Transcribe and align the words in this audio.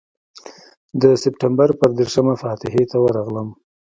د 1.01 1.03
سپټمبر 1.21 1.69
پر 1.79 1.89
دېرشمه 1.99 2.35
فاتحې 2.43 2.83
ته 2.91 2.97
ورغلم. 3.03 3.47